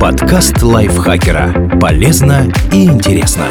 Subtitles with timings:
[0.00, 1.76] Подкаст лайфхакера.
[1.80, 3.48] Полезно и интересно.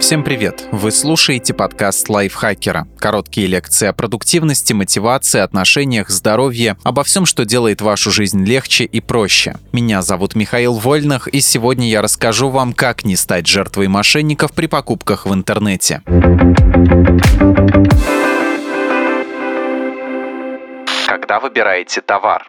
[0.00, 0.66] Всем привет!
[0.72, 2.88] Вы слушаете подкаст лайфхакера.
[2.98, 9.02] Короткие лекции о продуктивности, мотивации, отношениях, здоровье, обо всем, что делает вашу жизнь легче и
[9.02, 9.56] проще.
[9.72, 14.68] Меня зовут Михаил Вольных, и сегодня я расскажу вам, как не стать жертвой мошенников при
[14.68, 16.00] покупках в интернете.
[21.06, 22.48] Когда выбираете товар.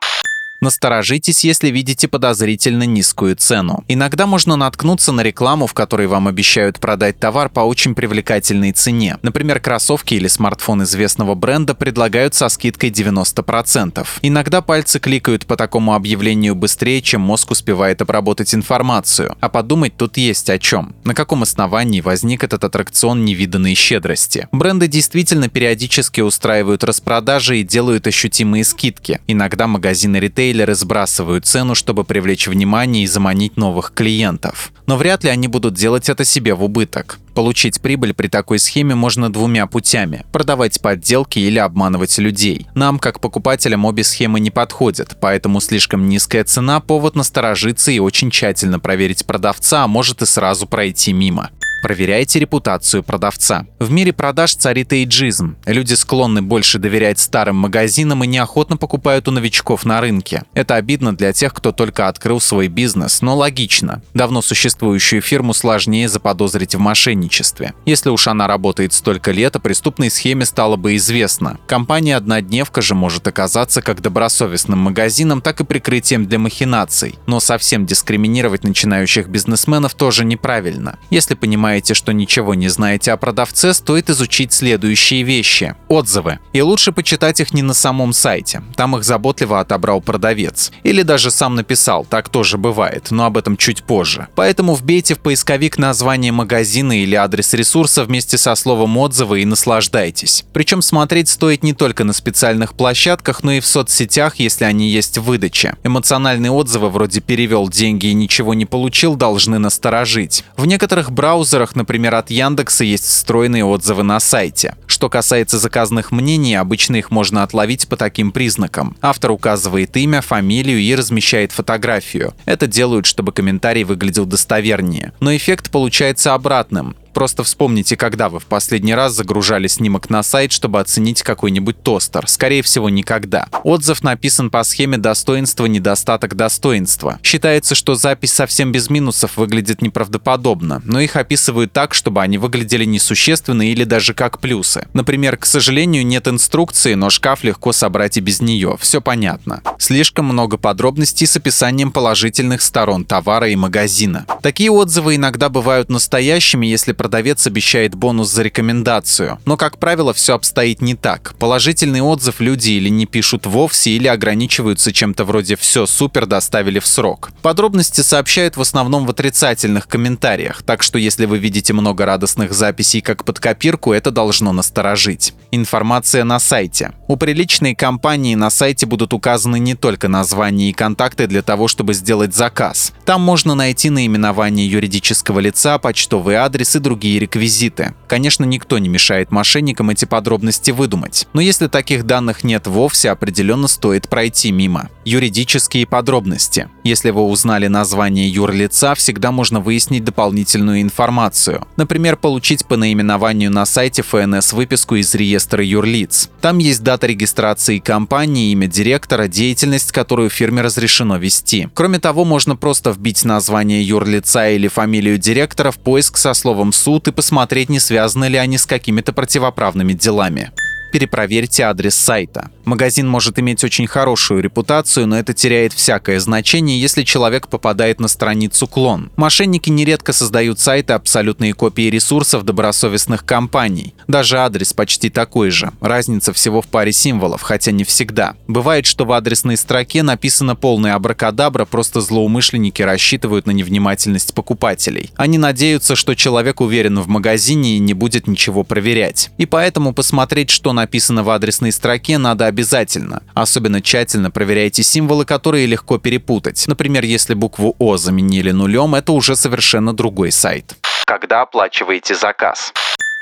[0.68, 3.86] Насторожитесь, если видите подозрительно низкую цену.
[3.88, 9.18] Иногда можно наткнуться на рекламу, в которой вам обещают продать товар по очень привлекательной цене.
[9.22, 14.06] Например, кроссовки или смартфон известного бренда предлагают со скидкой 90%.
[14.24, 19.38] Иногда пальцы кликают по такому объявлению быстрее, чем мозг успевает обработать информацию.
[19.39, 20.97] А подумать тут есть о чем.
[21.06, 24.50] На каком основании возник этот аттракцион невиданной щедрости?
[24.52, 29.22] Бренды действительно периодически устраивают распродажи и делают ощутимые скидки.
[29.28, 34.72] Иногда магазины ритейла ритейлеры сбрасывают цену, чтобы привлечь внимание и заманить новых клиентов.
[34.88, 37.19] Но вряд ли они будут делать это себе в убыток.
[37.36, 42.66] Получить прибыль при такой схеме можно двумя путями– продавать подделки или обманывать людей.
[42.73, 48.31] Нам, как покупателям, обе схемы не подходят, поэтому слишком низкая цена– повод насторожиться и очень
[48.31, 51.52] тщательно проверить продавца, а может и сразу пройти мимо.
[51.81, 53.66] Проверяйте репутацию продавца.
[53.80, 55.58] В мире продаж царит эйджизм.
[55.66, 60.44] Люди склонны больше доверять старым магазинам и неохотно покупают у новичков на рынке.
[60.53, 64.02] Это обидно для тех, кто только открыл свой бизнес, но логично.
[64.14, 67.73] Давно существующую фирму сложнее заподозрить в мошенничестве.
[67.86, 71.59] Если уж она работает столько лет, о преступной схеме стало бы известно.
[71.67, 77.16] Компания «Однодневка» же может оказаться как добросовестным магазином, так и прикрытием для махинаций.
[77.28, 80.97] Но совсем дискриминировать начинающих бизнесменов тоже неправильно.
[81.09, 85.75] Если понимаете, понимаете, что ничего не знаете о продавце, стоит изучить следующие вещи.
[85.89, 86.39] Отзывы.
[86.53, 88.64] И лучше почитать их не на самом сайте.
[88.75, 90.72] Там их заботливо отобрал продавец.
[90.81, 94.28] Или даже сам написал, так тоже бывает, но об этом чуть позже.
[94.34, 100.46] Поэтому вбейте в поисковик название магазина или адрес ресурса вместе со словом отзывы и наслаждайтесь.
[100.53, 105.19] Причем смотреть стоит не только на специальных площадках, но и в соцсетях, если они есть
[105.19, 105.75] в выдаче.
[105.84, 110.44] Эмоциональные отзывы вроде «перевел деньги и ничего не получил» должны насторожить.
[110.56, 114.75] В некоторых браузерах браузерах, например, от Яндекса, есть встроенные отзывы на сайте.
[114.85, 118.95] Что касается заказных мнений, обычно их можно отловить по таким признакам.
[119.01, 122.34] Автор указывает имя, фамилию и размещает фотографию.
[122.45, 125.13] Это делают, чтобы комментарий выглядел достовернее.
[125.19, 126.95] Но эффект получается обратным.
[127.17, 132.28] Просто вспомните, когда вы в последний раз загружали снимок на сайт, чтобы оценить какой-нибудь тостер.
[132.28, 133.47] Скорее всего, никогда.
[133.63, 137.19] Отзыв написан по схеме достоинство, недостаток достоинства.
[137.23, 142.85] Считается, что запись совсем без минусов выглядит неправдоподобно, но их описывают так, чтобы они выглядели
[142.85, 144.88] несущественно или даже как плюсы.
[144.94, 148.77] Например, к сожалению, нет инструкции, но шкаф легко собрать и без нее.
[148.79, 149.63] Все понятно.
[149.79, 154.27] Слишком много подробностей с описанием положительных сторон товара и магазина.
[154.44, 159.40] Такие отзывы иногда бывают настоящими, если продавец обещает бонус за рекомендацию.
[159.45, 161.35] Но, как правило, все обстоит не так.
[161.40, 166.85] Положительный отзыв люди или не пишут вовсе, или ограничиваются чем-то вроде «все супер, доставили в
[166.85, 167.31] срок».
[167.41, 173.00] Подробности сообщают в основном в отрицательных комментариях, так что если вы видите много радостных записей
[173.00, 175.34] как под копирку, это должно насторожить.
[175.51, 176.91] Информация на сайте.
[177.07, 181.94] У приличной компании на сайте будут указаны не только название и контакты для того, чтобы
[181.94, 182.91] сделать заказ.
[183.06, 187.94] Там можно найти наименование юридического лица, почтовый адрес и другие другие реквизиты.
[188.08, 191.28] Конечно, никто не мешает мошенникам эти подробности выдумать.
[191.34, 194.90] Но если таких данных нет вовсе, определенно стоит пройти мимо.
[195.06, 196.69] Юридические подробности.
[196.84, 201.68] Если вы узнали название юрлица, всегда можно выяснить дополнительную информацию.
[201.75, 206.31] Например, получить по наименованию на сайте ФНС выписку из реестра юрлиц.
[206.41, 211.69] Там есть дата регистрации компании, имя директора, деятельность, которую фирме разрешено вести.
[211.75, 216.87] Кроме того, можно просто вбить название юрлица или фамилию директора в поиск со словом суд
[217.08, 220.52] и посмотреть, не связаны ли они с какими-то противоправными делами
[220.92, 222.50] перепроверьте адрес сайта.
[222.66, 228.07] Магазин может иметь очень хорошую репутацию, но это теряет всякое значение, если человек попадает на
[228.07, 229.12] страницу клон.
[229.16, 233.94] Мошенники нередко создают сайты абсолютные копии ресурсов добросовестных компаний.
[234.07, 235.72] Даже адрес почти такой же.
[235.81, 238.36] Разница всего в паре символов, хотя не всегда.
[238.48, 245.12] Бывает, что в адресной строке написано полное абракадабра, просто злоумышленники рассчитывают на невнимательность покупателей.
[245.16, 249.31] Они надеются, что человек уверен в магазине и не будет ничего проверять.
[249.38, 253.24] И поэтому посмотреть, что написано в адресной строке, надо обязательно.
[253.33, 256.63] Особенно тщательно проверяйте символы, которые легко перепутать.
[256.68, 260.75] Например, если букву О заменили нулем, это уже совершенно другой сайт.
[261.06, 262.74] Когда оплачиваете заказ?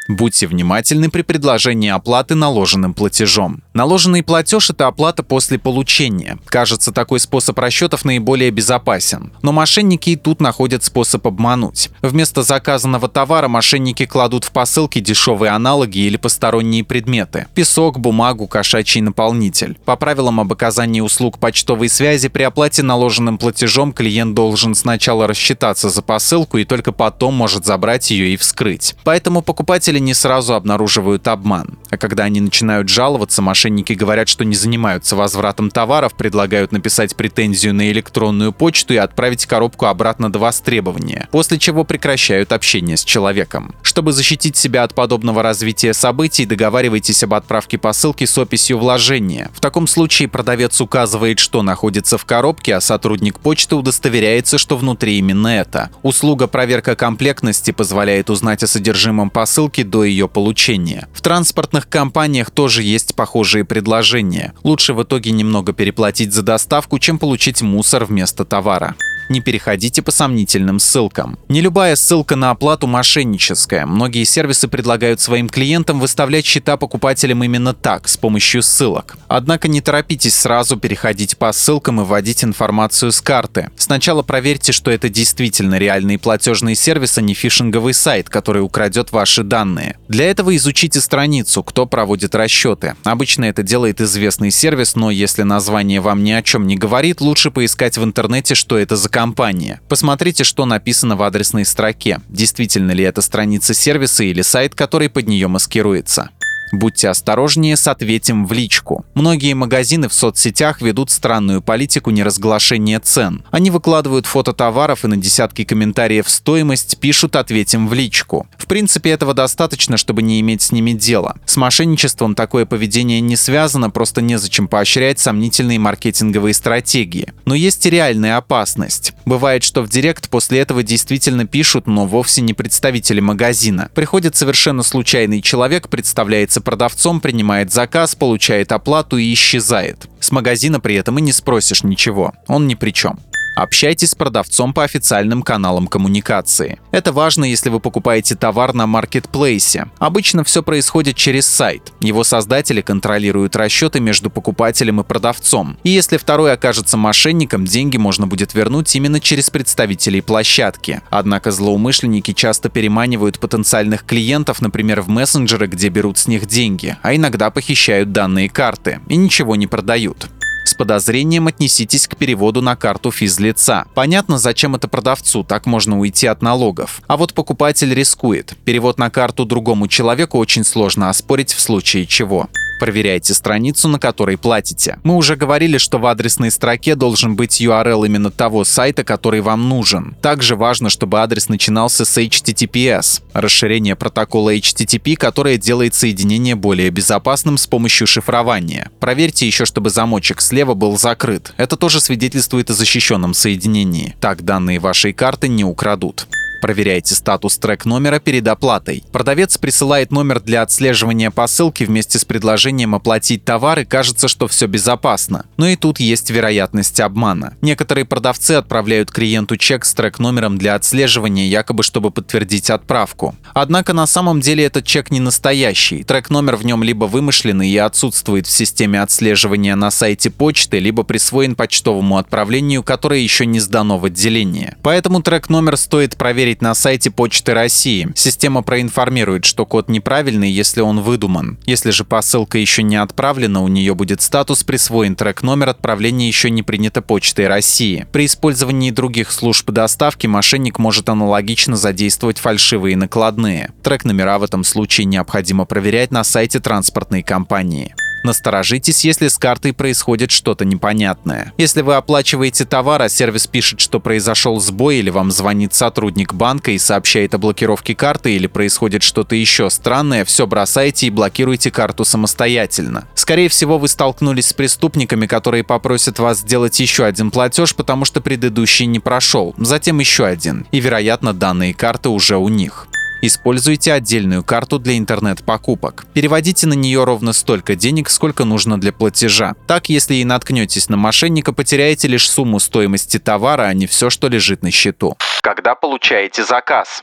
[0.08, 3.64] Будьте внимательны при предложении оплаты наложенным платежом.
[3.74, 6.38] Наложенный платеж– это оплата после получения.
[6.46, 9.34] Кажется, такой способ расчетов наиболее безопасен.
[9.42, 11.90] Но мошенники и тут находят способ обмануть.
[12.04, 17.48] Вместо заказанного товара мошенники кладут в посылки дешевые аналоги или посторонние предметы.
[17.56, 19.76] Песок, бумагу, кошачий наполнитель.
[19.86, 25.90] По правилам об оказании услуг почтовой связи при оплате наложенным платежом клиент должен сначала рассчитаться
[25.90, 28.96] за посылку и только потом может забрать ее и вскрыть.
[29.04, 31.78] Поэтому покупатель Пользователи не сразу обнаруживают обман.
[31.90, 37.74] А когда они начинают жаловаться, мошенники говорят, что не занимаются возвратом товаров, предлагают написать претензию
[37.74, 43.74] на электронную почту и отправить коробку обратно до востребования, после чего прекращают общение с человеком.
[43.84, 49.50] Чтобы защитить себя от подобного развития событий, договаривайтесь об отправке посылки с описью вложения.
[49.54, 55.18] В таком случае продавец указывает, что находится в коробке, а сотрудник почты удостоверяется, что внутри
[55.20, 55.90] именно это.
[56.04, 61.08] Услуга проверка комплектности позволяет узнать о содержимом посылки до ее получения.
[61.14, 64.54] В транспортных компаниях тоже есть похожие предложения.
[64.64, 68.96] Лучше в итоге немного переплатить за доставку, чем получить мусор вместо товара
[69.30, 71.38] не переходите по сомнительным ссылкам.
[71.50, 73.86] Не любая ссылка на оплату мошенническая.
[73.86, 79.18] Многие сервисы предлагают своим клиентам выставлять счета покупателям именно так, с помощью ссылок.
[79.28, 83.70] Однако не торопитесь сразу переходить по ссылкам и вводить информацию с карты.
[83.78, 89.44] Сначала проверьте, что это действительно реальный платежный сервис, а не фишинговый сайт, который украдет ваши
[89.44, 89.98] данные.
[90.08, 92.96] Для этого изучите страницу, кто проводит расчеты.
[93.04, 97.52] Обычно это делает известный сервис, но если название вам ни о чем не говорит, лучше
[97.52, 99.80] поискать в интернете, что это за компания.
[99.88, 102.20] Посмотрите, что написано в адресной строке.
[102.28, 106.32] Действительно ли это страница сервиса или сайт, который под нее маскируется.
[106.72, 109.06] Будьте осторожнее с ответим в личку.
[109.14, 113.44] Многие магазины в соцсетях ведут странную политику неразглашения цен.
[113.52, 118.48] Они выкладывают фото товаров и на десятки комментариев стоимость пишут «ответим в личку».
[118.58, 121.38] В принципе, этого достаточно, чтобы не иметь с ними дела.
[121.46, 127.32] С мошенничеством такое поведение не связано, просто незачем поощрять сомнительные маркетинговые стратегии.
[127.46, 129.14] Но есть и реальная опасность.
[129.26, 133.90] Бывает, что в директ после этого действительно пишут, но вовсе не представители магазина.
[133.94, 140.08] Приходит совершенно случайный человек, представляется продавцом, принимает заказ, получает оплату и исчезает.
[140.20, 142.34] С магазина при этом и не спросишь ничего.
[142.48, 143.20] Он ни при чем.
[143.56, 146.80] Общайтесь с продавцом по официальным каналам коммуникации.
[146.92, 149.88] Это важно, если вы покупаете товар на маркетплейсе.
[149.98, 151.94] Обычно все происходит через сайт.
[152.02, 155.78] Его создатели контролируют расчеты между покупателем и продавцом.
[155.84, 161.02] И если второй окажется мошенником, деньги можно будет вернуть именно через представителей площадки.
[161.10, 167.16] Однако злоумышленники часто переманивают потенциальных клиентов, например, в мессенджеры, где берут с них деньги, а
[167.16, 170.28] иногда похищают данные карты и ничего не продают.
[170.66, 173.86] С подозрением отнеситесь к переводу на карту физлица.
[173.94, 177.02] Понятно, зачем это продавцу, так можно уйти от налогов.
[177.08, 178.58] А вот покупатель рискует.
[178.66, 182.50] Перевод на карту другому человеку очень сложно оспорить в случае чего.
[182.80, 185.00] Проверяйте страницу, на которой платите.
[185.04, 189.70] Мы уже говорили, что в адресной строке должен быть URL именно того сайта, который вам
[189.70, 190.16] нужен.
[190.22, 197.58] Также важно, чтобы адрес начинался с HTTPS, расширение протокола HTTP, которое делает соединение более безопасным
[197.58, 198.90] с помощью шифрования.
[199.00, 201.54] Проверьте еще, чтобы замочек слева был закрыт.
[201.58, 204.16] Это тоже свидетельствует о защищенном соединении.
[204.20, 206.28] Так данные вашей карты не украдут.
[206.66, 209.04] Проверяйте статус трек-номера перед оплатой.
[209.12, 214.66] Продавец присылает номер для отслеживания посылки вместе с предложением оплатить товар и кажется, что все
[214.66, 215.46] безопасно.
[215.58, 217.54] Но и тут есть вероятность обмана.
[217.62, 223.36] Некоторые продавцы отправляют клиенту чек с трек-номером для отслеживания, якобы чтобы подтвердить отправку.
[223.54, 226.04] Однако на самом деле этот чек не настоящий.
[226.04, 231.54] Трек-номер в нем либо вымышленный и отсутствует в системе отслеживания на сайте почты, либо присвоен
[231.54, 234.78] почтовому отправлению, которое еще не сдано в отделение.
[234.82, 238.08] Поэтому трек-номер стоит проверить проверить на сайте Почты России.
[238.16, 241.58] Система проинформирует, что код неправильный, если он выдуман.
[241.66, 246.64] Если же посылка еще не отправлена, у нее будет статус присвоен трек-номер отправления еще не
[246.64, 248.06] принято Почтой России.
[248.12, 253.72] При использовании других служб доставки мошенник может аналогично задействовать фальшивые накладные.
[253.84, 257.94] Трек-номера в этом случае необходимо проверять на сайте транспортной компании.
[258.26, 261.54] Насторожитесь, если с картой происходит что-то непонятное.
[261.60, 266.72] Если вы оплачиваете товар, а сервис пишет, что произошел сбой, или вам звонит сотрудник банка
[266.72, 272.04] и сообщает о блокировке карты, или происходит что-то еще странное, все бросайте и блокируйте карту
[272.04, 273.08] самостоятельно.
[273.14, 278.22] Скорее всего, вы столкнулись с преступниками, которые попросят вас сделать еще один платеж, потому что
[278.22, 282.88] предыдущий не прошел, затем еще один, и, вероятно, данные карты уже у них.
[283.26, 286.06] Используйте отдельную карту для интернет-покупок.
[286.14, 289.56] Переводите на нее ровно столько денег, сколько нужно для платежа.
[289.66, 294.28] Так, если и наткнетесь на мошенника, потеряете лишь сумму стоимости товара, а не все, что
[294.28, 295.18] лежит на счету.
[295.42, 297.02] Когда получаете заказ?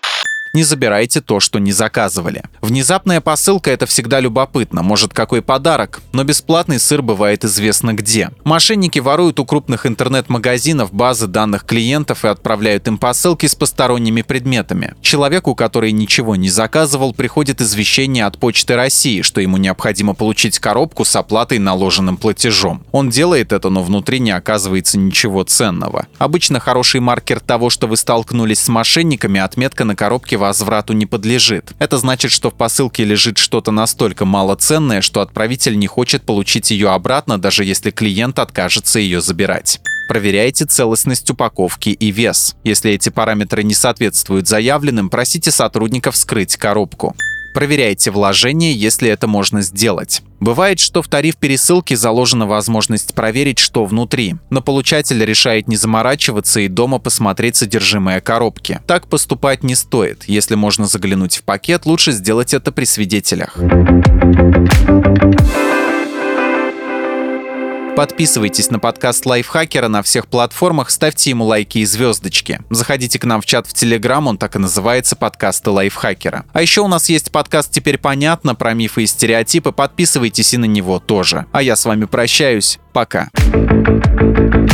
[0.54, 2.42] Не забирайте то, что не заказывали.
[2.60, 4.82] Внезапная посылка– это всегда любопытно.
[4.82, 6.02] Может, какой подарок?
[6.12, 8.28] Но бесплатный сыр бывает известно где.
[8.44, 14.94] Мошенники воруют у крупных интернет-магазинов базы данных клиентов и отправляют им посылки с посторонними предметами.
[15.00, 21.06] Человеку, который ничего не заказывал, приходит извещение от Почты России, что ему необходимо получить коробку
[21.06, 22.84] с оплатой наложенным платежом.
[22.92, 26.08] Он делает это, но внутри не оказывается ничего ценного.
[26.18, 31.72] Обычно хороший маркер того, что вы столкнулись с мошенниками, отметка на коробке возврату не подлежит.
[31.78, 36.90] Это значит, что в посылке лежит что-то настолько малоценное, что отправитель не хочет получить ее
[36.90, 39.80] обратно, даже если клиент откажется ее забирать.
[40.08, 42.56] Проверяйте целостность упаковки и вес.
[42.64, 47.14] Если эти параметры не соответствуют заявленным, просите сотрудников вскрыть коробку.
[47.54, 50.22] Проверяйте вложения, если это можно сделать.
[50.40, 56.60] Бывает, что в тариф пересылки заложена возможность проверить, что внутри, но получатель решает не заморачиваться
[56.60, 58.80] и дома посмотреть содержимое коробки.
[58.86, 60.24] Так поступать не стоит.
[60.26, 63.56] Если можно заглянуть в пакет, лучше сделать это при свидетелях.
[67.96, 72.60] Подписывайтесь на подкаст Лайфхакера на всех платформах, ставьте ему лайки и звездочки.
[72.70, 76.44] Заходите к нам в чат в Телеграм, он так и называется «Подкасты Лайфхакера».
[76.52, 80.64] А еще у нас есть подкаст «Теперь понятно» про мифы и стереотипы, подписывайтесь и на
[80.64, 81.46] него тоже.
[81.52, 82.78] А я с вами прощаюсь.
[82.92, 83.28] Пока.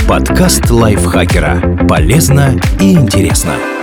[0.09, 1.87] Подкаст Лайфхакера.
[1.89, 3.78] Полезно и интересно.